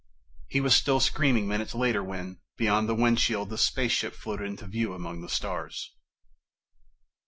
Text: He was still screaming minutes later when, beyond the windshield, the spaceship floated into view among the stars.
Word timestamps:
He 0.47 0.61
was 0.61 0.75
still 0.75 0.99
screaming 0.99 1.47
minutes 1.47 1.75
later 1.75 2.03
when, 2.03 2.39
beyond 2.57 2.89
the 2.89 2.95
windshield, 2.95 3.51
the 3.51 3.57
spaceship 3.59 4.15
floated 4.15 4.45
into 4.45 4.65
view 4.65 4.95
among 4.95 5.21
the 5.21 5.29
stars. 5.29 5.91